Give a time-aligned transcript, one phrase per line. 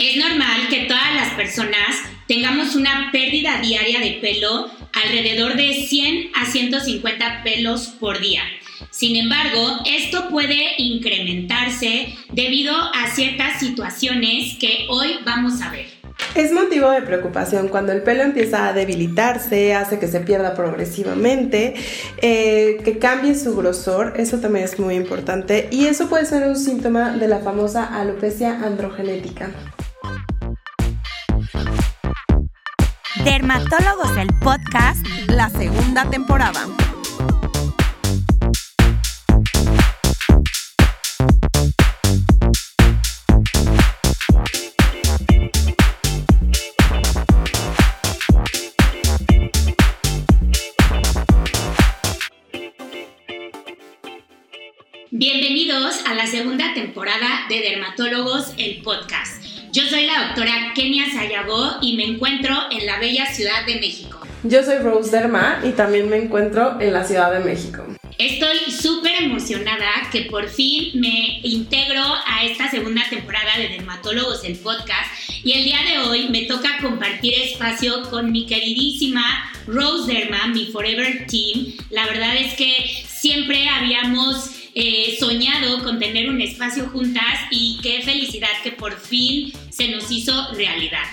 [0.00, 1.94] Es normal que todas las personas
[2.26, 8.40] tengamos una pérdida diaria de pelo alrededor de 100 a 150 pelos por día.
[8.90, 15.88] Sin embargo, esto puede incrementarse debido a ciertas situaciones que hoy vamos a ver.
[16.34, 21.74] Es motivo de preocupación cuando el pelo empieza a debilitarse, hace que se pierda progresivamente,
[22.22, 26.56] eh, que cambie su grosor, eso también es muy importante y eso puede ser un
[26.56, 29.50] síntoma de la famosa alopecia androgenética.
[33.24, 36.66] Dermatólogos el podcast, la segunda temporada.
[55.10, 59.39] Bienvenidos a la segunda temporada de Dermatólogos el podcast.
[59.72, 64.18] Yo soy la doctora Kenia Sayagó y me encuentro en la bella Ciudad de México.
[64.42, 67.86] Yo soy Rose Derma y también me encuentro en la Ciudad de México.
[68.18, 74.58] Estoy súper emocionada que por fin me integro a esta segunda temporada de Dermatólogos el
[74.58, 75.08] podcast
[75.44, 80.66] y el día de hoy me toca compartir espacio con mi queridísima Rose Derma, mi
[80.66, 81.74] Forever Team.
[81.90, 88.02] La verdad es que siempre habíamos eh, soñado con tener un espacio juntas y qué
[88.02, 91.04] felicidad que por fin se nos hizo realidad.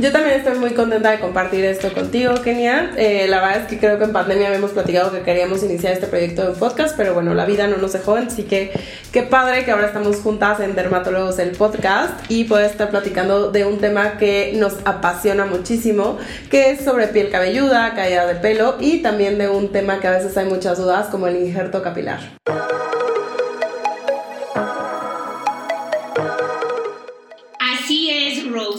[0.00, 2.92] Yo también estoy muy contenta de compartir esto contigo, Kenia.
[2.96, 6.06] Eh, la verdad es que creo que en pandemia habíamos platicado que queríamos iniciar este
[6.06, 8.72] proyecto de podcast, pero bueno, la vida no nos dejó, así que
[9.12, 13.66] qué padre que ahora estamos juntas en Dermatólogos el podcast y poder estar platicando de
[13.66, 16.16] un tema que nos apasiona muchísimo,
[16.50, 20.12] que es sobre piel cabelluda, caída de pelo y también de un tema que a
[20.12, 22.20] veces hay muchas dudas como el injerto capilar.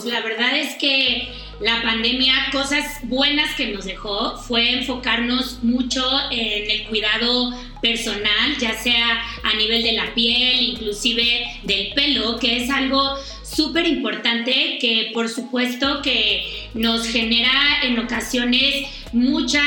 [0.04, 1.28] La verdad es que
[1.60, 8.74] la pandemia, cosas buenas que nos dejó fue enfocarnos mucho en el cuidado personal, ya
[8.74, 15.10] sea a nivel de la piel, inclusive del pelo, que es algo súper importante que
[15.12, 19.62] por supuesto que nos genera en ocasiones mucha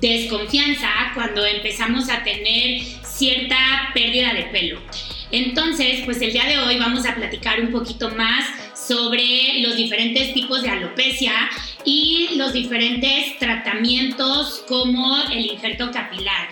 [0.00, 4.80] desconfianza cuando empezamos a tener cierta pérdida de pelo.
[5.32, 8.44] Entonces, pues el día de hoy vamos a platicar un poquito más
[8.90, 11.32] sobre los diferentes tipos de alopecia
[11.84, 16.48] y los diferentes tratamientos como el injerto capilar.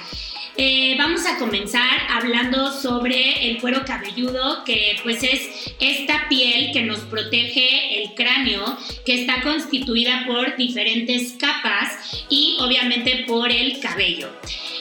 [0.60, 6.82] Eh, vamos a comenzar hablando sobre el cuero cabelludo, que pues es esta piel que
[6.82, 8.76] nos protege el cráneo,
[9.06, 14.32] que está constituida por diferentes capas y obviamente por el cabello.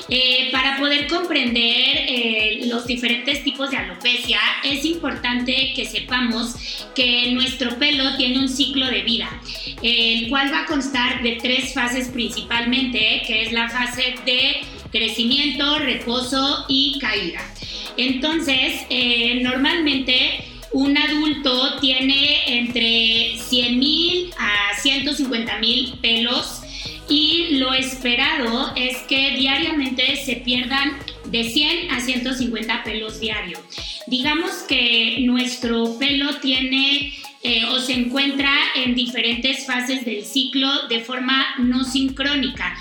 [0.10, 6.56] Eh, para poder comprender eh, los diferentes tipos de alopecia, es importante que sepamos
[6.96, 9.30] que nuestro pelo tiene un ciclo de vida,
[9.84, 14.62] el cual va a constar de tres fases principalmente, que es la fase de
[14.92, 17.42] crecimiento, reposo y caída.
[17.98, 26.62] Entonces, eh, normalmente un adulto tiene entre 100.000 a 150.000 pelos
[27.10, 33.62] y lo esperado es que diariamente se pierdan de 100 a 150 pelos diarios.
[34.08, 41.00] Digamos que nuestro pelo tiene eh, o se encuentra en diferentes fases del ciclo de
[41.00, 42.78] forma no sincrónica.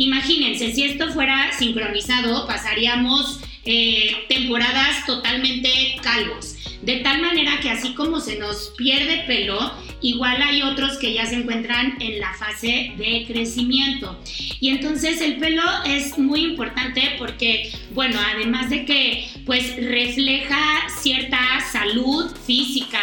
[0.00, 5.68] Imagínense, si esto fuera sincronizado, pasaríamos eh, temporadas totalmente
[6.02, 6.56] calvos.
[6.80, 11.26] De tal manera que así como se nos pierde pelo, igual hay otros que ya
[11.26, 14.18] se encuentran en la fase de crecimiento.
[14.58, 21.38] Y entonces el pelo es muy importante porque, bueno, además de que pues refleja cierta
[21.70, 23.02] salud física,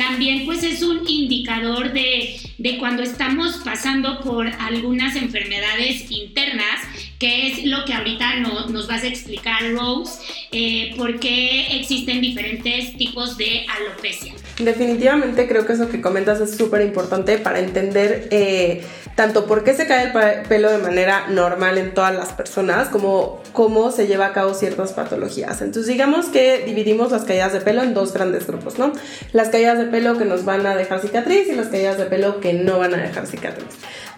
[0.00, 2.40] también pues es un indicador de,
[2.78, 6.80] cuando estamos pasando por algunas enfermedades internas,
[7.18, 10.22] que es lo que ahorita nos vas a explicar, Rose,
[10.52, 14.34] eh, por qué existen diferentes tipos de alopecia.
[14.58, 18.82] Definitivamente creo que eso que comentas es súper importante para entender eh,
[19.14, 23.40] tanto por qué se cae el pelo de manera normal en todas las personas como
[23.52, 25.62] cómo se lleva a cabo ciertas patologías.
[25.62, 28.92] Entonces digamos que dividimos las caídas de pelo en dos grandes grupos, ¿no?
[29.32, 32.40] Las caídas de pelo que nos van a dejar cicatriz y las caídas de pelo
[32.40, 33.68] que no van a dejar cicatriz.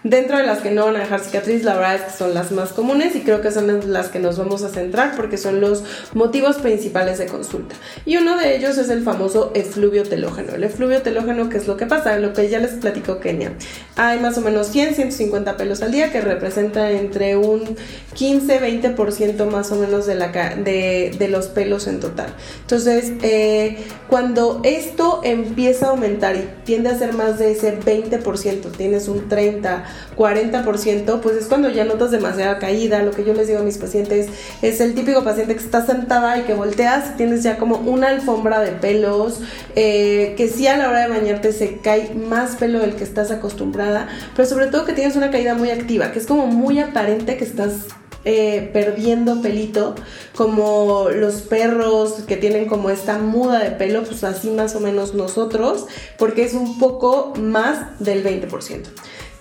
[0.03, 2.51] Dentro de las que no van a dejar cicatriz, la verdad es que son las
[2.51, 5.83] más comunes y creo que son las que nos vamos a centrar porque son los
[6.13, 7.75] motivos principales de consulta.
[8.05, 10.55] Y uno de ellos es el famoso efluvio telógeno.
[10.55, 12.17] El efluvio telógeno, ¿qué es lo que pasa?
[12.17, 13.53] Lo que ya les platicó Kenia.
[13.95, 17.77] Hay más o menos 100, 150 pelos al día que representa entre un
[18.15, 22.33] 15-20% más o menos de, la, de, de, los pelos en total.
[22.61, 23.77] Entonces, eh,
[24.09, 29.29] cuando esto empieza a aumentar y tiende a ser más de ese 20%, tienes un
[29.29, 29.85] 30,
[30.15, 33.01] 40%, pues es cuando ya notas demasiada caída.
[33.01, 34.27] Lo que yo les digo a mis pacientes
[34.61, 38.61] es el típico paciente que está sentada y que volteas tienes ya como una alfombra
[38.61, 39.39] de pelos,
[39.75, 43.31] eh, que sí a la hora de bañarte se cae más pelo del que estás
[43.31, 47.37] acostumbrada, pero sobre todo que tienes una caída muy activa, que es como muy aparente
[47.37, 47.87] que estás
[48.25, 49.95] eh, perdiendo pelito,
[50.33, 55.13] como los perros que tienen como esta muda de pelo, pues así más o menos
[55.13, 55.87] nosotros,
[56.17, 58.83] porque es un poco más del 20%.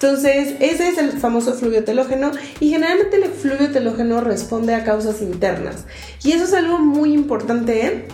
[0.02, 5.22] Entonces, ese es el famoso fluvio telógeno y generalmente el fluvio telógeno responde a causas
[5.22, 5.87] internas.
[6.25, 7.87] Y eso es algo muy importante.
[7.87, 8.08] ¿eh?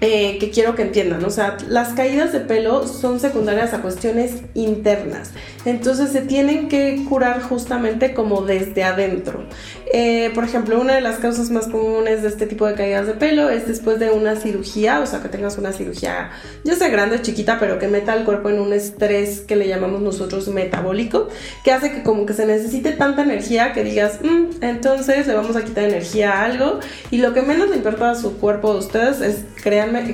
[0.00, 1.24] Eh, que quiero que entiendan.
[1.24, 5.32] O sea, las caídas de pelo son secundarias a cuestiones internas.
[5.64, 9.44] Entonces se tienen que curar justamente como desde adentro.
[9.92, 13.14] Eh, por ejemplo, una de las causas más comunes de este tipo de caídas de
[13.14, 16.30] pelo es después de una cirugía, o sea, que tengas una cirugía,
[16.62, 19.66] ya sea grande o chiquita, pero que meta al cuerpo en un estrés que le
[19.66, 21.28] llamamos nosotros metabólico,
[21.64, 25.56] que hace que como que se necesite tanta energía que digas, mm, entonces le vamos
[25.56, 26.80] a quitar energía a algo
[27.10, 29.44] y lo que menos le importa a su cuerpo de ustedes es,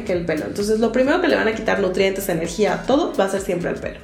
[0.05, 0.47] que el pelo.
[0.47, 3.71] Entonces, lo primero que le van a quitar nutrientes, energía, todo va a ser siempre
[3.71, 3.99] el pelo.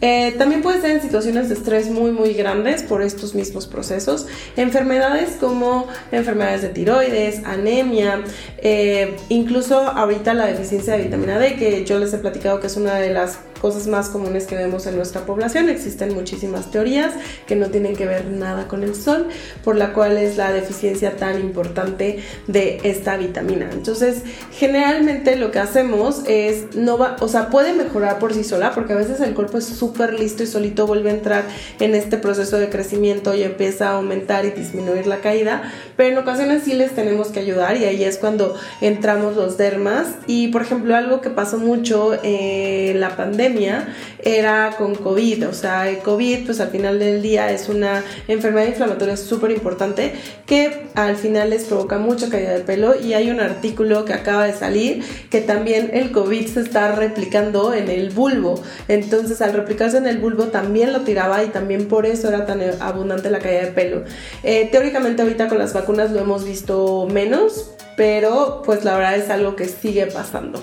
[0.00, 4.26] Eh, también puede ser en situaciones de estrés muy muy grandes por estos mismos procesos.
[4.56, 8.22] Enfermedades como enfermedades de tiroides, anemia,
[8.58, 12.76] eh, incluso ahorita la deficiencia de vitamina D, que yo les he platicado que es
[12.76, 15.68] una de las cosas más comunes que vemos en nuestra población.
[15.68, 17.12] Existen muchísimas teorías
[17.46, 19.28] que no tienen que ver nada con el sol,
[19.64, 23.70] por la cual es la deficiencia tan importante de esta vitamina.
[23.72, 24.22] Entonces,
[24.52, 28.92] generalmente lo que hacemos es, no va, o sea, puede mejorar por sí sola, porque
[28.92, 29.85] a veces el cuerpo es súper
[30.18, 31.44] listo y solito vuelve a entrar
[31.80, 36.18] en este proceso de crecimiento y empieza a aumentar y disminuir la caída, pero en
[36.18, 40.08] ocasiones sí les tenemos que ayudar y ahí es cuando entramos los dermas.
[40.26, 43.88] Y por ejemplo, algo que pasó mucho en la pandemia
[44.22, 48.66] era con COVID, o sea, el COVID pues al final del día es una enfermedad
[48.66, 50.12] inflamatoria súper importante
[50.46, 52.94] que al final les provoca mucha caída de pelo.
[53.00, 57.74] Y hay un artículo que acaba de salir que también el COVID se está replicando
[57.74, 62.06] en el bulbo, entonces al replicar en el bulbo también lo tiraba y también por
[62.06, 64.04] eso era tan abundante la caída de pelo.
[64.42, 69.30] Eh, teóricamente ahorita con las vacunas lo hemos visto menos, pero pues la verdad es
[69.30, 70.62] algo que sigue pasando.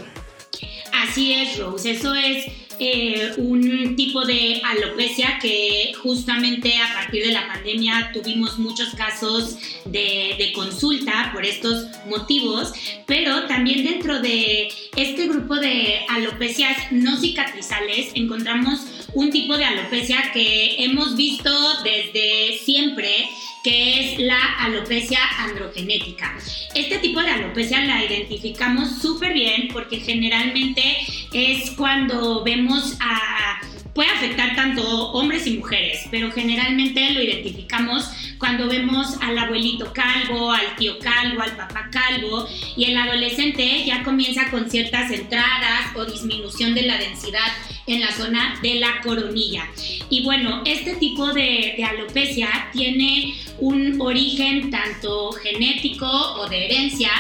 [0.93, 7.31] Así es, Rose, eso es eh, un tipo de alopecia que justamente a partir de
[7.31, 12.73] la pandemia tuvimos muchos casos de, de, consulta por estos motivos,
[13.05, 18.81] pero también dentro de este grupo de alopecias no cicatrizales encontramos
[19.13, 21.51] un tipo de alopecia que hemos visto
[21.83, 23.29] desde siempre
[23.63, 26.37] que es la alopecia androgenética.
[26.75, 30.83] Este tipo de alopecia la identificamos súper bien porque generalmente
[31.31, 33.59] es cuando vemos a
[33.93, 40.51] puede afectar tanto hombres y mujeres, pero generalmente lo identificamos cuando vemos al abuelito calvo,
[40.51, 46.05] al tío calvo, al papá calvo y el adolescente ya comienza con ciertas entradas o
[46.05, 47.51] disminución de la densidad
[47.87, 49.67] en la zona de la coronilla.
[50.09, 57.11] Y bueno, este tipo de, alopecia tiene un origen tanto genético o de herencia,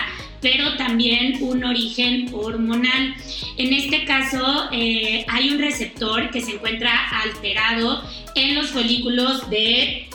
[0.41, 3.15] pero también un origen hormonal.
[3.57, 8.03] En este caso, eh, hay un receptor que se encuentra alterado
[8.35, 10.07] en los folículos de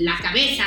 [0.00, 0.66] la cabeza,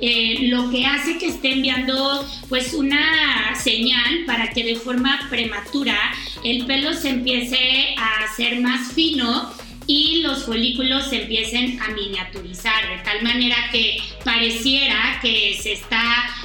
[0.00, 5.98] eh, lo que hace que esté enviando pues una señal para que de forma prematura
[6.44, 9.52] el pelo se empiece a hacer más fino
[9.86, 16.02] y los folículos se empiecen a miniaturizar de tal manera que pareciera que se está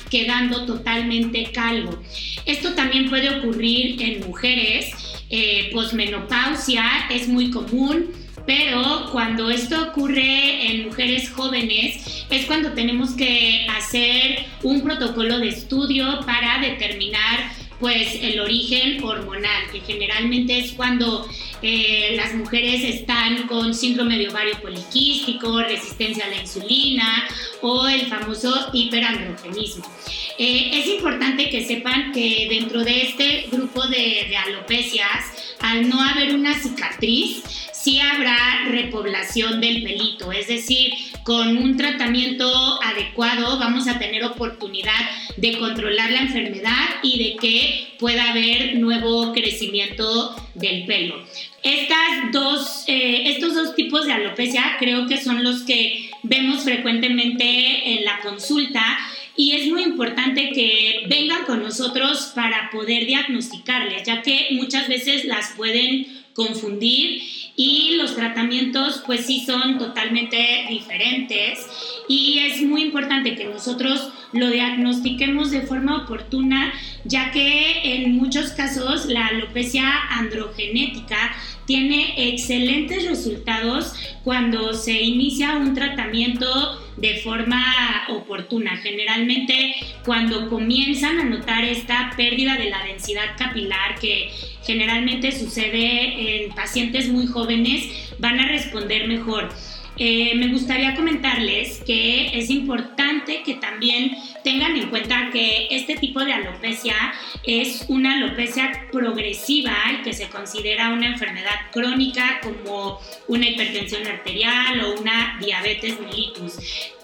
[0.10, 2.02] quedando totalmente calvo.
[2.46, 4.92] Esto también puede ocurrir en mujeres,
[5.30, 8.12] eh, posmenopausia es muy común,
[8.46, 15.50] pero cuando esto ocurre en mujeres jóvenes es cuando tenemos que hacer un protocolo de
[15.50, 21.28] estudio para determinar pues el origen hormonal, que generalmente es cuando
[21.62, 27.28] eh, las mujeres están con síndrome de ovario poliquístico, resistencia a la insulina
[27.62, 29.86] o el famoso hiperandrogenismo.
[30.38, 36.02] Eh, es importante que sepan que dentro de este grupo de, de alopecias, al no
[36.02, 37.44] haber una cicatriz,
[37.86, 40.92] sí habrá repoblación del pelito, es decir,
[41.24, 45.00] con un tratamiento adecuado vamos a tener oportunidad
[45.38, 51.24] de controlar la enfermedad y de que pueda haber nuevo crecimiento del pelo.
[51.62, 57.94] Estas dos, eh, estos dos tipos de alopecia creo que son los que vemos frecuentemente
[57.94, 58.84] en la consulta
[59.38, 65.26] y es muy importante que vengan con nosotros para poder diagnosticarles, ya que muchas veces
[65.26, 67.22] las pueden confundir
[67.56, 71.68] y los tratamientos pues sí son totalmente diferentes.
[72.08, 76.74] Y es muy importante que nosotros lo diagnostiquemos de forma oportuna
[77.06, 85.74] ya que en muchos casos la alopecia androgenética tiene excelentes resultados cuando se inicia un
[85.74, 87.64] tratamiento de forma
[88.10, 88.78] oportuna.
[88.78, 94.30] Generalmente cuando comienzan a notar esta pérdida de la densidad capilar que
[94.64, 99.50] generalmente sucede en pacientes muy jóvenes, van a responder mejor.
[99.98, 104.12] Eh, me gustaría comentarles que es importante que también
[104.44, 106.96] tengan en cuenta que este tipo de alopecia
[107.44, 114.82] es una alopecia progresiva y que se considera una enfermedad crónica como una hipertensión arterial
[114.82, 116.58] o una diabetes mellitus.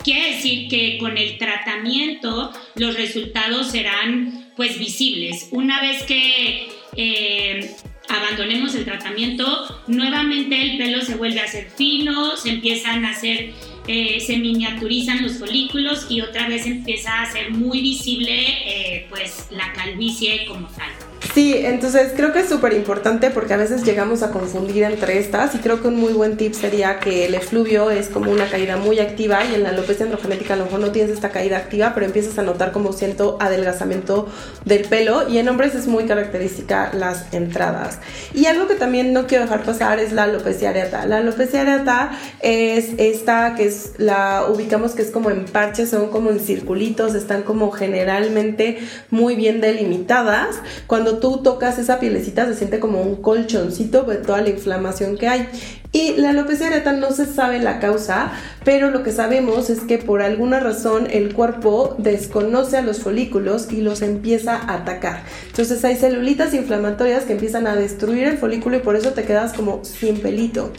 [0.03, 5.47] Quiere decir que con el tratamiento los resultados serán pues visibles.
[5.51, 6.67] Una vez que
[6.97, 7.73] eh,
[8.11, 13.53] abandonemos el tratamiento, nuevamente el pelo se vuelve a hacer fino, se empiezan a hacer,
[13.87, 18.33] eh, se miniaturizan los folículos y otra vez empieza a ser muy visible
[18.65, 21.10] eh, pues la calvicie como tal.
[21.33, 25.55] Sí, entonces creo que es súper importante porque a veces llegamos a confundir entre estas
[25.55, 28.75] y creo que un muy buen tip sería que el efluvio es como una caída
[28.75, 31.93] muy activa y en la alopecia androgenética a lo mejor no tienes esta caída activa,
[31.93, 34.27] pero empiezas a notar como siento adelgazamiento
[34.65, 37.99] del pelo y en hombres es muy característica las entradas.
[38.33, 41.05] Y algo que también no quiero dejar pasar es la alopecia areata.
[41.05, 42.11] La alopecia areata
[42.41, 47.13] es esta que es la ubicamos que es como en parches, son como en circulitos,
[47.13, 48.79] están como generalmente
[49.11, 50.57] muy bien delimitadas.
[50.87, 55.27] Cuando tú tocas esa pielecita se siente como un colchoncito de toda la inflamación que
[55.27, 55.47] hay.
[55.93, 58.31] Y la alopecia areata no se sabe la causa,
[58.63, 63.69] pero lo que sabemos es que por alguna razón el cuerpo desconoce a los folículos
[63.71, 65.23] y los empieza a atacar.
[65.47, 69.51] Entonces hay celulitas inflamatorias que empiezan a destruir el folículo y por eso te quedas
[69.51, 70.71] como sin pelito.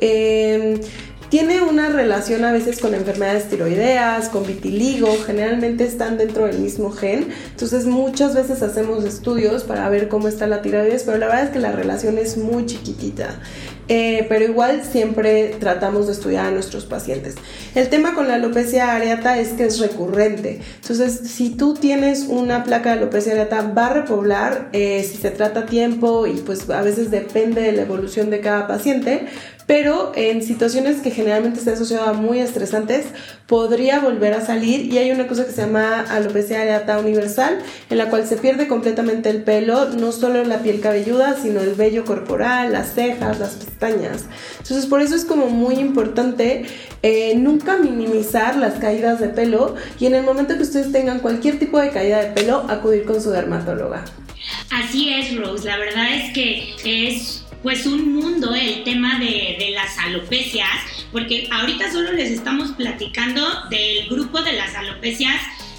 [0.00, 0.80] Eh,
[1.28, 6.90] tiene una relación a veces con enfermedades tiroideas, con vitiligo, generalmente están dentro del mismo
[6.90, 11.44] gen, entonces muchas veces hacemos estudios para ver cómo está la tiroides, pero la verdad
[11.44, 13.40] es que la relación es muy chiquitita.
[13.88, 17.36] Eh, pero igual siempre tratamos de estudiar a nuestros pacientes.
[17.74, 20.60] El tema con la alopecia areata es que es recurrente.
[20.82, 25.30] Entonces, si tú tienes una placa de alopecia areata, va a repoblar eh, si se
[25.30, 29.26] trata a tiempo y pues a veces depende de la evolución de cada paciente,
[29.66, 33.06] pero en situaciones que generalmente está asociada a muy estresantes,
[33.46, 37.58] podría volver a salir y hay una cosa que se llama alopecia areata universal,
[37.90, 41.74] en la cual se pierde completamente el pelo, no solo la piel cabelluda, sino el
[41.74, 44.26] vello corporal, las cejas, las pestañas.
[44.58, 46.66] Entonces por eso es como muy importante
[47.02, 51.58] eh, nunca minimizar las caídas de pelo y en el momento que ustedes tengan cualquier
[51.58, 54.04] tipo de caída de pelo, acudir con su dermatóloga.
[54.70, 55.64] Así es, Rose.
[55.66, 60.68] La verdad es que es pues un mundo el tema de, las alopecias,
[61.10, 65.34] porque ahorita solo les estamos platicando del grupo de las alopecias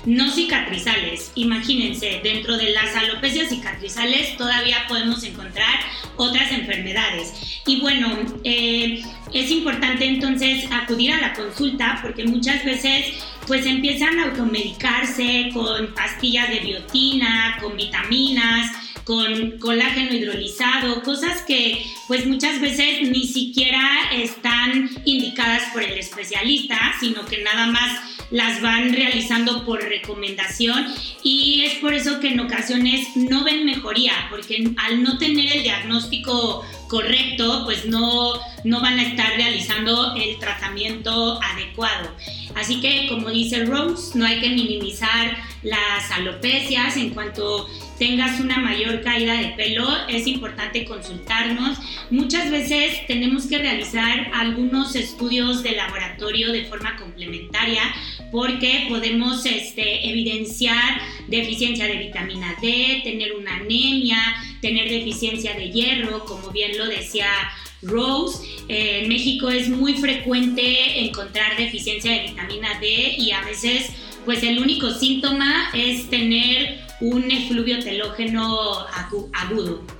[0.06, 1.32] no cicatrizales.
[1.36, 5.79] Imagínense, dentro de las alopecias cicatrizales todavía podemos encontrar
[6.17, 7.62] otras enfermedades.
[7.65, 9.01] Y bueno, eh,
[9.32, 13.13] es importante entonces acudir a la consulta porque muchas veces
[13.48, 18.72] pues empiezan a automedicarse con pastillas de biotina, con vitaminas,
[19.08, 23.82] con colágeno hidrolizado, cosas que pues muchas veces ni siquiera
[24.14, 30.86] están indicadas por el especialista, sino que nada más las van realizando por recomendación
[31.24, 35.64] y es por eso que en ocasiones no ven mejoría, porque al no tener el
[35.64, 38.34] diagnóstico correcto, pues no,
[38.66, 42.14] no van a estar realizando el tratamiento adecuado.
[42.56, 46.98] Así que, como dice Rose, no hay que minimizar las alopecias.
[46.98, 51.77] En cuanto tengas una mayor caída de pelo, es importante consultarnos.
[52.10, 57.82] Muchas veces tenemos que realizar algunos estudios de laboratorio de forma complementaria
[58.32, 64.20] porque podemos este, evidenciar deficiencia de vitamina D, tener una anemia,
[64.62, 67.27] tener deficiencia de hierro, como bien lo decía
[67.82, 68.46] Rose.
[68.68, 73.92] En México es muy frecuente encontrar deficiencia de vitamina D y a veces
[74.25, 76.87] pues el único síntoma es tener
[77.48, 78.86] efluvio telógeno
[79.34, 79.97] agudo.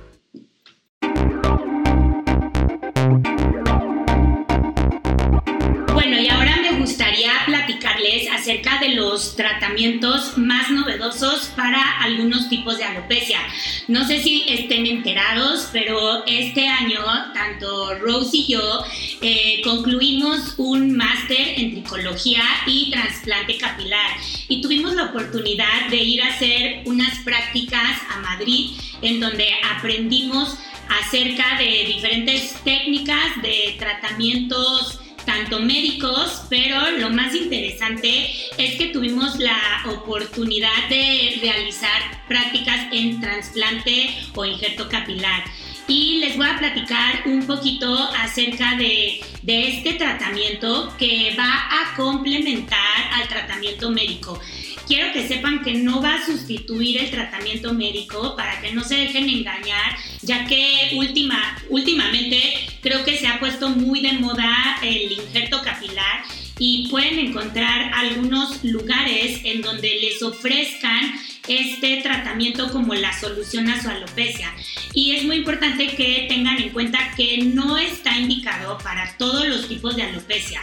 [8.48, 13.40] Acerca de los tratamientos más novedosos para algunos tipos de alopecia.
[13.88, 16.98] No sé si estén enterados, pero este año
[17.34, 18.84] tanto Rose y yo
[19.20, 24.12] eh, concluimos un máster en tricología y trasplante capilar
[24.48, 28.70] y tuvimos la oportunidad de ir a hacer unas prácticas a Madrid
[29.02, 30.56] en donde aprendimos
[30.88, 39.38] acerca de diferentes técnicas de tratamientos tanto médicos, pero lo más interesante es que tuvimos
[39.38, 45.44] la oportunidad de realizar prácticas en trasplante o injerto capilar.
[45.86, 51.94] Y les voy a platicar un poquito acerca de, de este tratamiento que va a
[51.94, 54.40] complementar al tratamiento médico
[54.88, 58.96] quiero que sepan que no va a sustituir el tratamiento médico para que no se
[58.96, 62.40] dejen engañar, ya que última, últimamente
[62.80, 66.22] creo que se ha puesto muy de moda el injerto capilar
[66.58, 71.12] y pueden encontrar algunos lugares en donde les ofrezcan
[71.48, 74.52] este tratamiento como la solución a su alopecia.
[74.94, 79.68] Y es muy importante que tengan en cuenta que no está indicado para todos los
[79.68, 80.60] tipos de alopecia.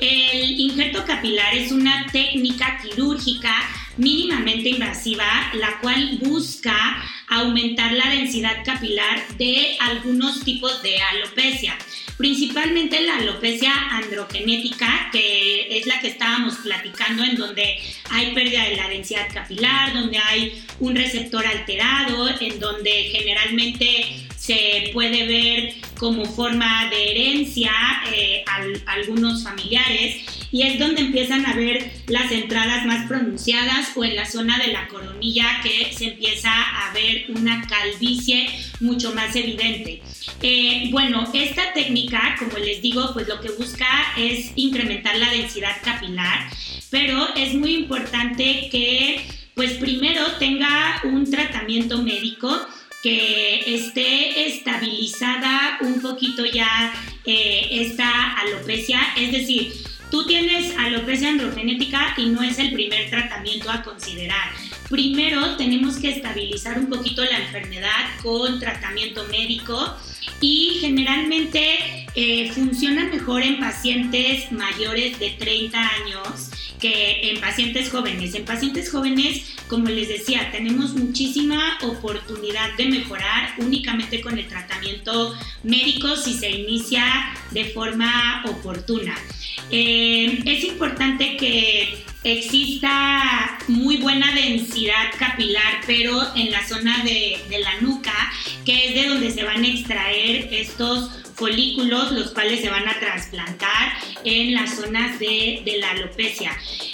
[0.00, 3.54] El injerto capilar es una técnica quirúrgica
[3.96, 11.76] mínimamente invasiva, la cual busca aumentar la densidad capilar de algunos tipos de alopecia
[12.22, 18.76] principalmente la alopecia androgenética, que es la que estábamos platicando, en donde hay pérdida de
[18.76, 26.24] la densidad capilar, donde hay un receptor alterado, en donde generalmente se puede ver como
[26.24, 27.72] forma de herencia
[28.14, 34.04] eh, a algunos familiares y es donde empiezan a ver las entradas más pronunciadas o
[34.04, 38.46] en la zona de la coronilla que se empieza a ver una calvicie
[38.80, 40.02] mucho más evidente.
[40.42, 45.76] Eh, bueno, esta técnica, como les digo, pues lo que busca es incrementar la densidad
[45.82, 46.50] capilar,
[46.90, 52.50] pero es muy importante que pues primero tenga un tratamiento médico
[53.02, 56.94] que esté estabilizada un poquito ya
[57.24, 59.72] eh, esta alopecia, es decir,
[60.12, 64.50] tú tienes alopecia androgenética y no es el primer tratamiento a considerar.
[64.90, 69.96] Primero tenemos que estabilizar un poquito la enfermedad con tratamiento médico
[70.40, 78.34] y generalmente eh, funciona mejor en pacientes mayores de 30 años que en pacientes jóvenes.
[78.34, 85.34] En pacientes jóvenes, como les decía, tenemos muchísima oportunidad de mejorar únicamente con el tratamiento
[85.62, 87.04] médico si se inicia
[87.52, 89.14] de forma oportuna.
[89.70, 97.80] Eh, es importante que exista muy buena densidad capilar, pero en la zona de, la
[97.80, 98.12] nuca,
[98.64, 102.98] que es de donde se van a extraer estos folículos, los cuales se van a
[102.98, 103.92] trasplantar
[104.24, 106.52] en las zonas de, la alopecia.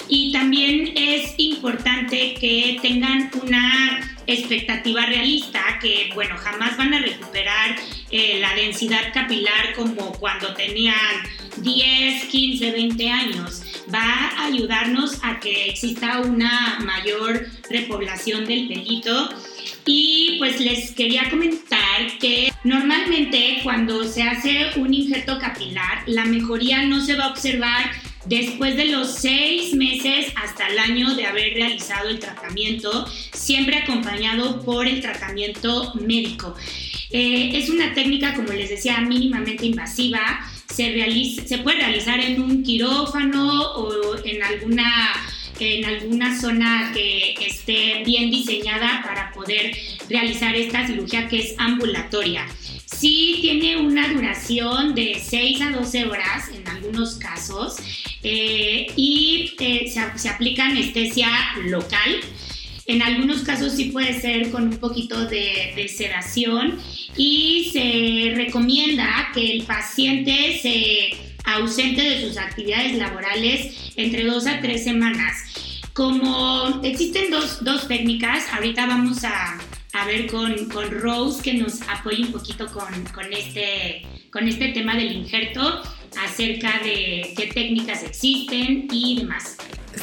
[0.08, 7.76] Y también es importante que tengan una expectativa realista, que bueno, jamás van a recuperar
[8.10, 10.94] eh, la densidad capilar como cuando tenían
[11.62, 19.30] 10, 15, 20 años va a ayudarnos a que exista una mayor repoblación del pelito.
[19.86, 26.82] Y pues les quería comentar que normalmente cuando se hace un injerto capilar, la mejoría
[26.82, 27.90] no se va a observar
[28.26, 34.62] después de los seis meses hasta el año de haber realizado el tratamiento, siempre acompañado
[34.62, 36.54] por el tratamiento médico.
[37.10, 40.40] Eh, es una técnica, como les decía, mínimamente invasiva
[40.78, 45.12] se, se puede realizar en un quirófano o en alguna,
[45.60, 49.76] en alguna zona que esté bien diseñada para poder
[50.08, 52.46] realizar esta cirugía que es ambulatoria.
[52.86, 57.76] Sí tiene una duración de 6 a 12 horas en algunos casos
[58.22, 61.28] eh, y eh, se, aplica anestesia
[61.64, 62.20] local.
[62.86, 66.78] En algunos casos sí puede ser con un poquito de sedación
[67.16, 74.60] y se recomienda que el paciente se ausente de sus actividades laborales entre dos a
[74.60, 75.82] tres semanas.
[75.92, 79.58] Como existen dos, dos técnicas, ahorita vamos a,
[79.92, 84.68] a ver con, con, Rose que nos apoye un poquito con, con, este, con este
[84.68, 85.82] tema del injerto
[86.24, 89.56] acerca de qué técnicas existen y demás.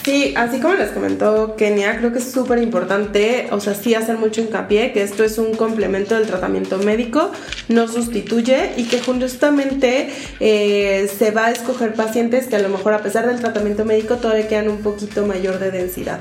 [0.04, 4.18] Sí, así como les comentó Kenia, creo que es súper importante, o sea, sí hacer
[4.18, 7.32] mucho hincapié que esto es un complemento del tratamiento médico,
[7.70, 12.94] no sustituye y que justamente eh, se va a escoger pacientes que a lo mejor
[12.94, 16.20] a pesar del tratamiento médico todavía quedan un poquito mayor de densidad.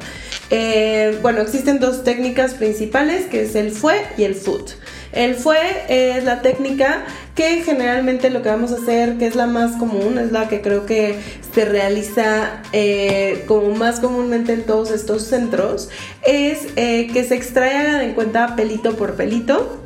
[0.50, 4.72] Eh, bueno, existen dos técnicas principales que es el FUE y el FUT.
[5.14, 9.46] El fue es la técnica que generalmente lo que vamos a hacer, que es la
[9.46, 11.18] más común, es la que creo que
[11.55, 15.88] se realiza eh, como más comúnmente en todos estos centros,
[16.27, 19.81] es eh, que se extraiga de cuenta pelito por pelito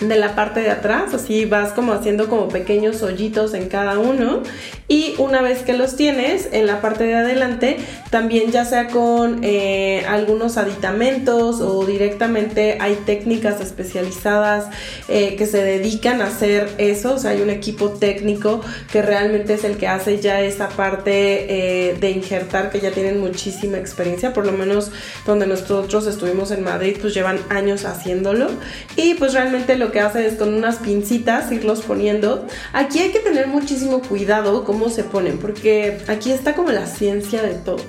[0.00, 4.42] de la parte de atrás, así vas como haciendo como pequeños hoyitos en cada uno
[4.92, 7.78] y una vez que los tienes en la parte de adelante,
[8.10, 14.66] también ya sea con eh, algunos aditamentos o directamente hay técnicas especializadas
[15.08, 18.60] eh, que se dedican a hacer eso, o sea, hay un equipo técnico
[18.92, 21.46] que realmente es el que hace ya esa parte
[21.88, 24.90] eh, de injertar, que ya tienen muchísima experiencia, por lo menos
[25.24, 28.50] donde nosotros estuvimos en Madrid, pues llevan años haciéndolo.
[28.96, 32.46] Y pues realmente lo que hace es con unas pincitas irlos poniendo.
[32.74, 37.54] Aquí hay que tener muchísimo cuidado se ponen, porque aquí está como la ciencia de
[37.54, 37.84] todo.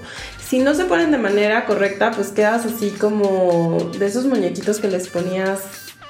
[0.46, 4.88] Si no se ponen de manera correcta, pues quedas así como de esos muñequitos que
[4.88, 5.60] les ponías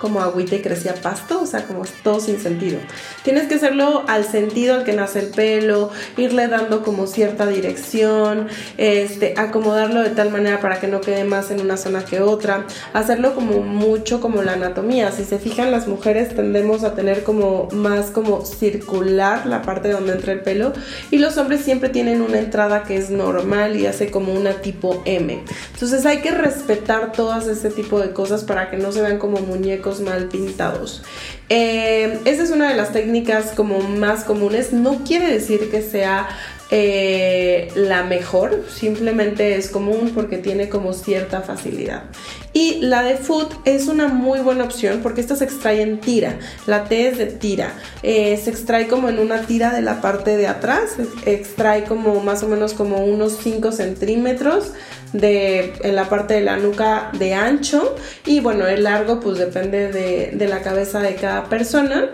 [0.03, 2.77] como agüita y crecía pasto, o sea, como todo sin sentido.
[3.23, 8.49] Tienes que hacerlo al sentido al que nace el pelo, irle dando como cierta dirección,
[8.77, 12.65] este, acomodarlo de tal manera para que no quede más en una zona que otra,
[12.91, 15.09] hacerlo como mucho como la anatomía.
[15.13, 20.11] Si se fijan, las mujeres tendemos a tener como más como circular la parte donde
[20.11, 20.73] entra el pelo
[21.11, 25.01] y los hombres siempre tienen una entrada que es normal y hace como una tipo
[25.05, 25.41] M.
[25.73, 29.39] Entonces hay que respetar todas ese tipo de cosas para que no se vean como
[29.39, 31.03] muñecos mal pintados.
[31.49, 34.73] Eh, esa es una de las técnicas como más comunes.
[34.73, 36.27] No quiere decir que sea
[36.75, 42.05] eh, la mejor, simplemente es común porque tiene como cierta facilidad.
[42.51, 46.39] Y la de Food es una muy buena opción porque esta se extrae en tira,
[46.65, 50.35] la T es de tira, eh, se extrae como en una tira de la parte
[50.35, 50.95] de atrás,
[51.27, 54.71] extrae como más o menos como unos 5 centímetros
[55.11, 59.91] de en la parte de la nuca de ancho y bueno el largo pues depende
[59.91, 62.09] de, de la cabeza de cada persona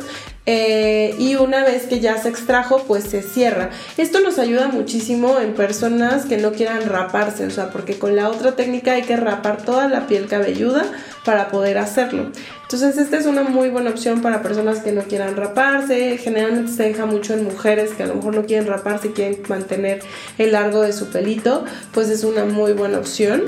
[0.51, 3.69] eh, y una vez que ya se extrajo, pues se cierra.
[3.97, 8.29] Esto nos ayuda muchísimo en personas que no quieran raparse, o sea, porque con la
[8.29, 10.85] otra técnica hay que rapar toda la piel cabelluda
[11.23, 12.31] para poder hacerlo.
[12.63, 16.17] Entonces, esta es una muy buena opción para personas que no quieran raparse.
[16.17, 19.43] Generalmente se deja mucho en mujeres que a lo mejor no quieren raparse y quieren
[19.49, 19.99] mantener
[20.39, 23.43] el largo de su pelito, pues es una muy buena opción.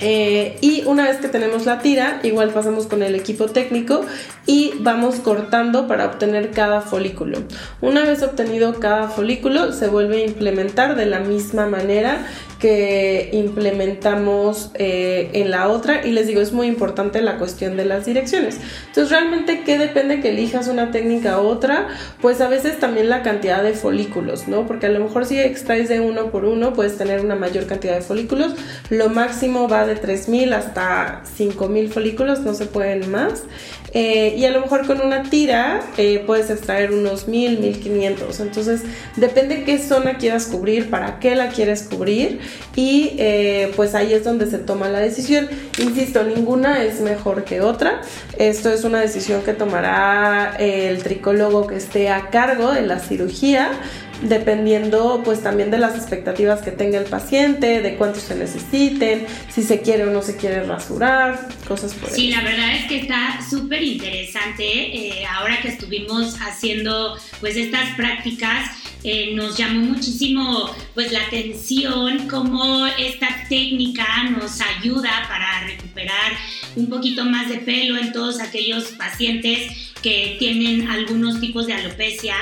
[0.00, 4.02] Eh, y una vez que tenemos la tira, igual pasamos con el equipo técnico
[4.48, 7.36] y vamos cortando para obtener cada folículo.
[7.82, 12.26] Una vez obtenido cada folículo, se vuelve a implementar de la misma manera
[12.58, 16.06] que implementamos eh, en la otra.
[16.06, 18.58] Y les digo es muy importante la cuestión de las direcciones.
[18.86, 21.88] Entonces realmente qué depende que elijas una técnica u otra
[22.22, 25.88] pues a veces también la cantidad de folículos no porque a lo mejor si extraes
[25.88, 28.54] de uno por uno puedes tener una mayor cantidad de folículos.
[28.88, 33.44] Lo máximo va de 3000 hasta 5000 folículos no se pueden más
[33.94, 38.40] eh, y a lo mejor con una tira eh, puedes extraer unos 1000, 1500.
[38.40, 38.82] Entonces
[39.16, 42.40] depende qué zona quieras cubrir, para qué la quieres cubrir
[42.76, 45.48] y eh, pues ahí es donde se toma la decisión.
[45.78, 48.02] Insisto, ninguna es mejor que otra.
[48.36, 53.70] Esto es una decisión que tomará el tricólogo que esté a cargo de la cirugía
[54.22, 59.62] dependiendo pues también de las expectativas que tenga el paciente, de cuánto se necesiten, si
[59.62, 63.40] se quiere o no se quiere rasurar, cosas por Sí, la verdad es que está
[63.48, 64.64] súper interesante.
[64.64, 68.70] Eh, ahora que estuvimos haciendo pues estas prácticas,
[69.04, 76.32] eh, nos llamó muchísimo pues la atención cómo esta técnica nos ayuda para recuperar
[76.74, 82.34] un poquito más de pelo en todos aquellos pacientes que tienen algunos tipos de alopecia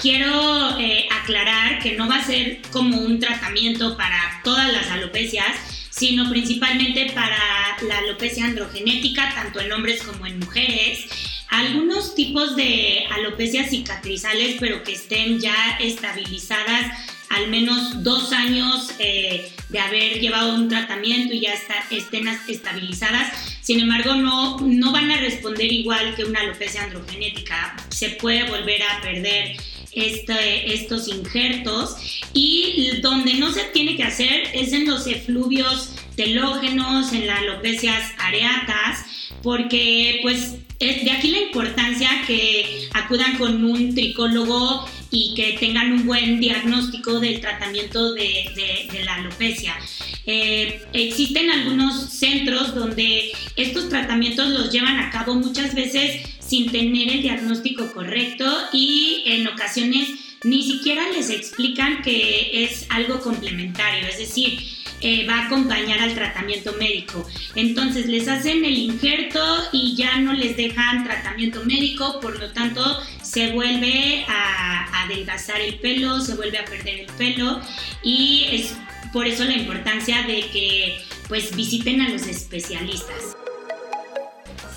[0.00, 5.56] quiero eh, aclarar que no va a ser como un tratamiento para todas las alopecias,
[5.90, 7.38] sino principalmente para
[7.86, 11.04] la alopecia androgenética, tanto en hombres como en mujeres.
[11.48, 16.86] Algunos tipos de alopecias cicatrizales, pero que estén ya estabilizadas
[17.30, 21.54] al menos dos años eh, de haber llevado un tratamiento y ya
[21.90, 23.32] estén estabilizadas.
[23.60, 27.76] Sin embargo, no, no van a responder igual que una alopecia androgenética.
[27.88, 29.56] Se puede volver a perder
[29.92, 31.96] este, estos injertos
[32.32, 38.02] y donde no se tiene que hacer es en los efluvios telógenos, en las alopecias
[38.18, 39.04] areatas,
[39.42, 46.06] porque pues de aquí la importancia que acudan con un tricólogo y que tengan un
[46.06, 49.74] buen diagnóstico del tratamiento de, la alopecia.
[50.26, 57.08] Eh, existen algunos centros donde estos tratamientos los llevan a cabo muchas veces sin tener
[57.08, 60.08] el diagnóstico correcto y en ocasiones
[60.42, 64.58] ni siquiera les explican que es algo complementario, es decir,
[65.00, 67.24] eh, va a acompañar al tratamiento médico.
[67.54, 69.40] Entonces les hacen el injerto
[69.72, 75.76] y ya no les dejan tratamiento médico, por lo tanto se vuelve a adelgazar el
[75.76, 77.60] pelo, se vuelve a perder el pelo
[78.02, 78.74] y es
[79.12, 83.39] por eso la importancia de que pues visiten a los especialistas.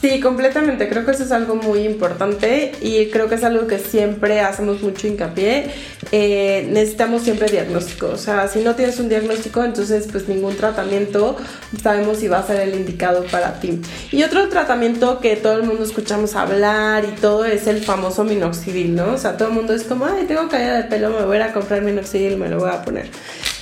[0.03, 0.89] Sí, completamente.
[0.89, 4.81] Creo que eso es algo muy importante y creo que es algo que siempre hacemos
[4.81, 5.71] mucho hincapié.
[6.11, 8.07] Eh, necesitamos siempre diagnóstico.
[8.07, 11.37] O sea, si no tienes un diagnóstico, entonces pues ningún tratamiento
[11.81, 13.81] sabemos si va a ser el indicado para ti.
[14.11, 18.95] Y otro tratamiento que todo el mundo escuchamos hablar y todo es el famoso minoxidil,
[18.95, 19.13] ¿no?
[19.13, 21.53] O sea, todo el mundo es como, ay, tengo caída de pelo, me voy a,
[21.53, 23.07] comprar minoxidil, me lo voy a poner.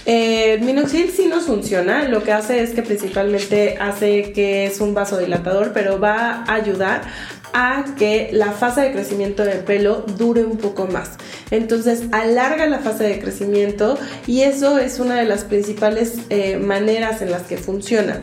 [0.05, 4.81] Eh, el minoxidil sí nos funciona, lo que hace es que principalmente hace que es
[4.81, 7.01] un vasodilatador, pero va a ayudar
[7.53, 11.11] a que la fase de crecimiento del pelo dure un poco más.
[11.49, 17.21] Entonces alarga la fase de crecimiento y eso es una de las principales eh, maneras
[17.21, 18.21] en las que funciona.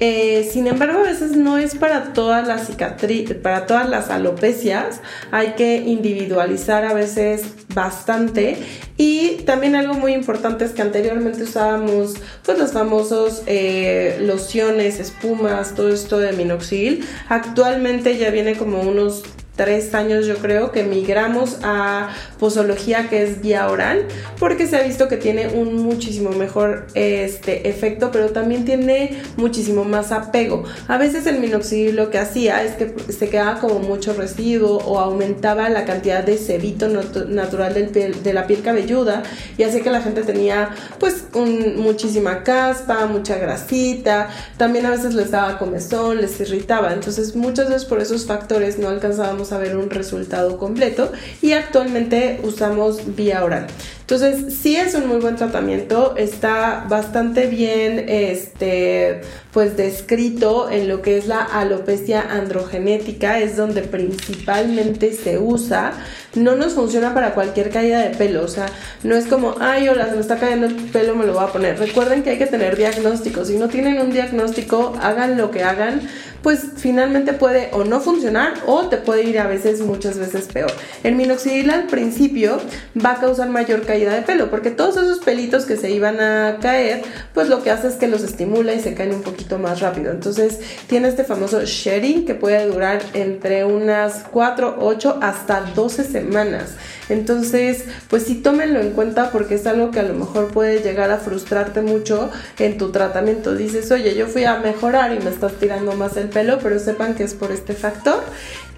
[0.00, 5.00] Eh, sin embargo, a veces no es para todas las cicatrices, para todas las alopecias.
[5.30, 7.42] Hay que individualizar a veces
[7.74, 8.56] bastante.
[8.96, 15.74] Y también algo muy importante es que anteriormente usábamos pues los famosos eh, lociones, espumas,
[15.74, 17.06] todo esto de minoxidil.
[17.28, 19.22] Actualmente ya viene como unos
[19.56, 24.06] tres años yo creo que migramos a posología que es vía oral
[24.38, 29.84] porque se ha visto que tiene un muchísimo mejor este, efecto pero también tiene muchísimo
[29.84, 30.64] más apego.
[30.88, 34.98] A veces el minoxidil lo que hacía es que se quedaba como mucho residuo o
[34.98, 39.22] aumentaba la cantidad de sebito natural de la piel cabelluda
[39.56, 44.28] y hacía que la gente tenía pues muchísima caspa mucha grasita.
[44.56, 46.92] También a veces les daba comezón les irritaba.
[46.92, 52.40] Entonces muchas veces por esos factores no alcanzábamos a ver un resultado completo y actualmente
[52.42, 53.66] usamos vía oral.
[54.08, 61.02] Entonces, sí es un muy buen tratamiento, está bastante bien este, pues descrito en lo
[61.02, 65.92] que es la alopecia androgenética, es donde principalmente se usa.
[66.36, 68.66] No nos funciona para cualquier caída de pelo, o sea,
[69.02, 71.48] no es como, ay, hola, se me está cayendo el pelo, me lo voy a
[71.48, 71.76] poner.
[71.76, 76.02] Recuerden que hay que tener diagnóstico, si no tienen un diagnóstico, hagan lo que hagan,
[76.46, 80.70] pues finalmente puede o no funcionar o te puede ir a veces, muchas veces peor.
[81.02, 82.60] El minoxidil al principio
[83.04, 86.58] va a causar mayor caída de pelo, porque todos esos pelitos que se iban a
[86.62, 87.02] caer,
[87.34, 90.12] pues lo que hace es que los estimula y se caen un poquito más rápido.
[90.12, 96.76] Entonces tiene este famoso shedding que puede durar entre unas 4, 8 hasta 12 semanas.
[97.08, 101.10] Entonces, pues sí tómenlo en cuenta porque es algo que a lo mejor puede llegar
[101.10, 103.54] a frustrarte mucho en tu tratamiento.
[103.54, 107.14] Dices, oye, yo fui a mejorar y me estás tirando más el pelo, pero sepan
[107.14, 108.22] que es por este factor.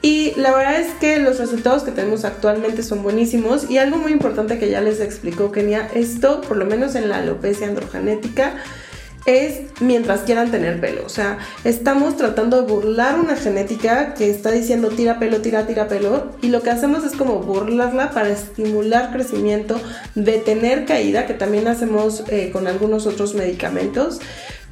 [0.01, 4.12] Y la verdad es que los resultados que tenemos actualmente son buenísimos y algo muy
[4.12, 8.55] importante que ya les explicó Kenia, esto por lo menos en la alopecia androgenética
[9.27, 11.05] es mientras quieran tener pelo.
[11.05, 15.88] O sea, estamos tratando de burlar una genética que está diciendo tira pelo, tira, tira
[15.88, 16.31] pelo.
[16.40, 19.81] Y lo que hacemos es como burlarla para estimular crecimiento,
[20.14, 24.21] detener caída, que también hacemos eh, con algunos otros medicamentos.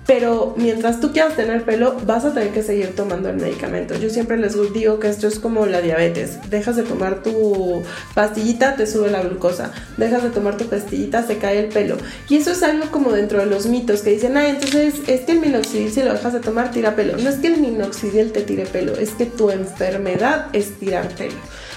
[0.06, 3.96] Pero mientras tú quieras tener pelo, vas a tener que seguir tomando el medicamento.
[3.96, 6.38] Yo siempre les digo que esto es como la diabetes.
[6.48, 7.82] Dejas de tomar tu
[8.14, 9.72] pastillita, te sube la glucosa.
[9.96, 11.96] Dejas de tomar tu pastillita, se cae el pelo.
[12.28, 15.32] Y eso es algo como dentro de los mitos que dicen, ah, entonces es que
[15.32, 17.16] el minoxidil si lo dejas de tomar tira pelo.
[17.18, 21.34] No es que el minoxidil te tire pelo, es que tu enfermedad es tirar pelo.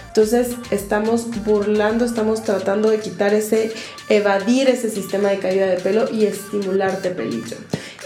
[0.08, 3.72] Entonces estamos burlando, estamos tratando de quitar ese,
[4.10, 7.58] evadir ese sistema de caída de pelo y estimularte pelillo.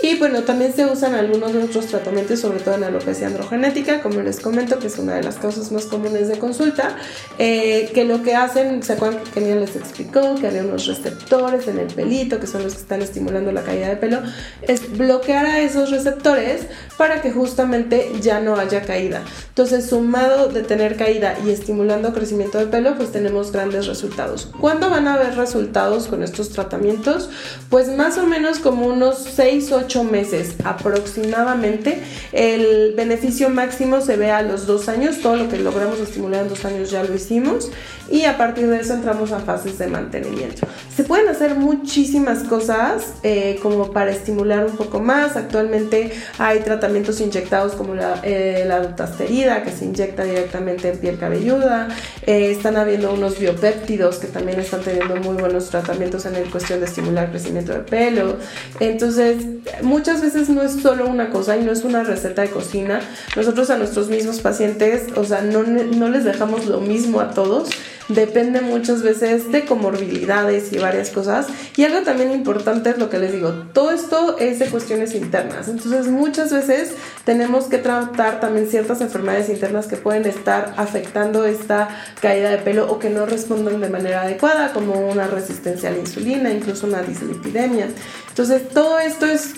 [0.03, 4.19] Y bueno, también se usan algunos de otros tratamientos, sobre todo en alopecia androgenética, como
[4.19, 6.97] les comento, que es una de las causas más comunes de consulta,
[7.39, 10.35] eh, que lo que hacen, ¿se acuerdan que Kenia les explicó?
[10.35, 13.87] Que había unos receptores en el pelito, que son los que están estimulando la caída
[13.87, 14.19] de pelo,
[14.63, 16.63] es bloquear a esos receptores
[16.97, 19.21] para que justamente ya no haya caída.
[19.47, 24.51] Entonces, sumado de tener caída y estimulando crecimiento de pelo, pues tenemos grandes resultados.
[24.59, 27.29] ¿Cuándo van a haber resultados con estos tratamientos?
[27.69, 31.99] Pues más o menos como unos 6 8 meses aproximadamente.
[32.31, 36.49] El beneficio máximo se ve a los dos años, todo lo que logramos estimular en
[36.49, 37.69] dos años ya lo hicimos
[38.13, 40.67] y a partir de eso entramos a fases de mantenimiento.
[40.95, 45.35] Se pueden hacer muchísimas cosas eh, como para estimular un poco más.
[45.35, 51.17] Actualmente hay tratamientos inyectados como la, eh, la dutasterida que se inyecta directamente en piel
[51.17, 51.87] cabelluda.
[52.27, 56.81] Eh, están habiendo unos biopéptidos que también están teniendo muy buenos tratamientos en el cuestión
[56.81, 58.37] de estimular crecimiento de pelo.
[58.79, 59.37] Entonces,
[59.81, 63.01] muchas veces no es solo una cosa y no es una receta de cocina.
[63.35, 67.69] Nosotros a nuestros mismos pacientes, o sea, no, no les dejamos lo mismo a todos
[68.09, 71.47] depende muchas veces de comorbilidades y varias cosas.
[71.75, 75.67] Y algo también importante es lo que les digo, todo esto es de cuestiones internas.
[75.67, 76.93] Entonces muchas veces
[77.25, 81.89] tenemos que tratar también ciertas enfermedades internas que pueden estar afectando esta
[82.21, 85.99] caída de pelo o que no responden de manera adecuada, como una resistencia a la
[85.99, 87.87] insulina, incluso una dislipidemia.
[88.29, 89.53] Entonces todo esto es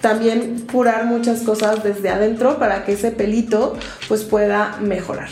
[0.00, 3.74] también curar muchas cosas desde adentro para que ese pelito
[4.06, 5.30] pues pueda mejorar.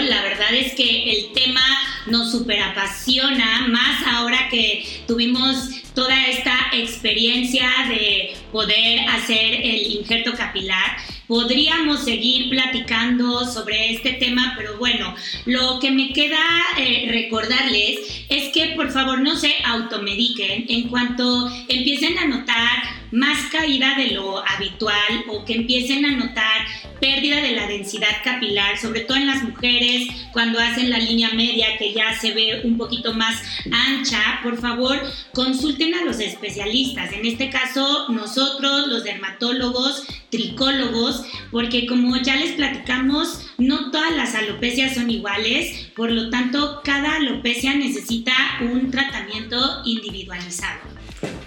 [0.00, 1.60] La verdad es que el tema
[2.06, 10.32] nos super apasiona, más ahora que tuvimos toda esta experiencia de poder hacer el injerto
[10.34, 10.96] capilar.
[11.26, 15.14] Podríamos seguir platicando sobre este tema, pero bueno,
[15.46, 16.44] lo que me queda
[16.78, 23.46] eh, recordarles es que por favor no se automediquen en cuanto empiecen a notar más
[23.52, 26.66] caída de lo habitual o que empiecen a notar
[27.00, 31.78] pérdida de la densidad capilar, sobre todo en las mujeres cuando hacen la línea media
[31.78, 35.00] que ya se ve un poquito más ancha, por favor
[35.32, 42.52] consulten a los especialistas, en este caso nosotros los dermatólogos, tricólogos, porque como ya les
[42.52, 49.82] platicamos, no todas las alopecias son iguales, por lo tanto cada alopecia necesita un tratamiento
[49.84, 50.93] individualizado.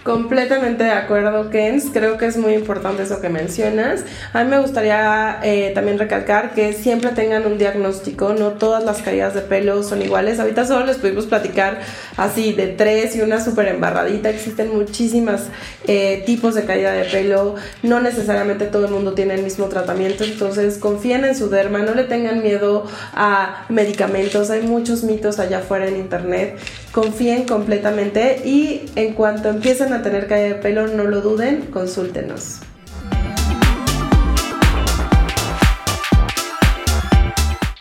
[0.08, 1.88] Completamente de acuerdo, Kens.
[1.92, 4.06] Creo que es muy importante eso que mencionas.
[4.32, 8.34] A mí me gustaría eh, también recalcar que siempre tengan un diagnóstico.
[8.34, 10.40] No todas las caídas de pelo son iguales.
[10.40, 11.82] Ahorita solo les pudimos platicar
[12.16, 14.30] así de tres y una súper embarradita.
[14.30, 15.48] Existen muchísimas
[15.88, 17.56] eh, tipos de caída de pelo.
[17.84, 20.24] No necesariamente todo el mundo tiene el mismo tratamiento.
[20.24, 21.80] Entonces confíen en su derma.
[21.80, 24.52] No le tengan miedo a medicamentos.
[24.52, 26.58] Hay muchos mitos allá afuera en internet.
[26.94, 32.60] Confíen completamente y en cuanto empiecen a tener caída de pelo, no lo duden, consúltenos.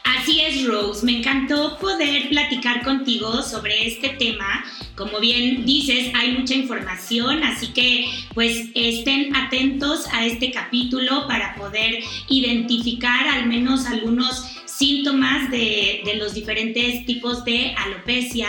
[0.05, 1.05] Así es, Rose.
[1.05, 4.65] Me encantó poder platicar contigo sobre este tema.
[4.97, 11.55] Como bien dices, hay mucha información, así que pues estén atentos a este capítulo para
[11.55, 14.43] poder identificar al menos algunos
[14.77, 18.49] síntomas de, de los diferentes tipos de alopecia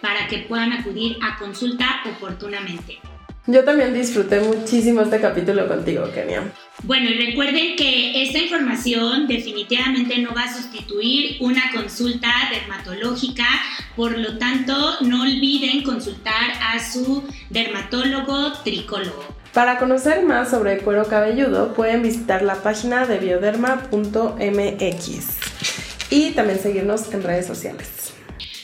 [0.00, 2.98] para que puedan acudir a consulta oportunamente.
[3.46, 6.50] Yo también disfruté muchísimo este capítulo contigo, Kenia.
[6.82, 13.44] Bueno, y recuerden que esta información definitivamente no va a sustituir una consulta dermatológica,
[13.96, 19.22] por lo tanto no olviden consultar a su dermatólogo tricólogo.
[19.52, 25.53] Para conocer más sobre el cuero cabelludo pueden visitar la página de bioderma.mx
[26.10, 28.14] y también seguirnos en redes sociales.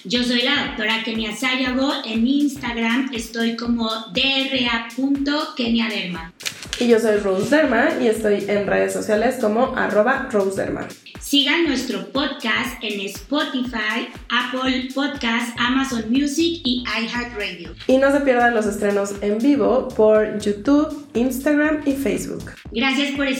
[0.04, 1.92] Yo soy la doctora Kenia Sayago.
[2.06, 6.32] En Instagram estoy como dra.keniaderma.
[6.78, 10.88] Y yo soy Rose Derma y estoy en redes sociales como arroba Rose Derma.
[11.20, 17.74] Sigan nuestro podcast en Spotify, Apple Podcast, Amazon Music y iHeartRadio.
[17.86, 22.52] Y no se pierdan los estrenos en vivo por YouTube, Instagram y Facebook.
[22.72, 23.30] Gracias por estar